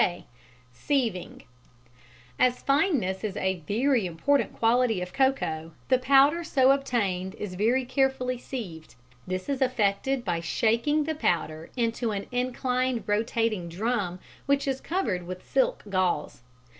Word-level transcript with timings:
(k) 0.01 0.25
Sieving. 0.73 1.43
As 2.39 2.63
fineness 2.63 3.23
is 3.23 3.37
a 3.37 3.61
very 3.67 4.07
important 4.07 4.51
quality 4.51 4.99
of 4.99 5.13
cocoa, 5.13 5.73
the 5.89 5.99
powder 5.99 6.43
so 6.43 6.71
obtained 6.71 7.35
is 7.35 7.53
very 7.53 7.85
carefully 7.85 8.39
sieved. 8.39 8.95
This 9.27 9.47
is 9.47 9.61
effected 9.61 10.25
by 10.25 10.39
shaking 10.39 11.03
the 11.03 11.13
powder 11.13 11.69
into 11.77 12.09
an 12.09 12.25
inclined 12.31 13.03
rotating 13.05 13.69
drum 13.69 14.17
which 14.47 14.67
is 14.67 14.81
covered 14.81 15.27
with 15.27 15.47
silk 15.47 15.83
gauze. 15.87 16.41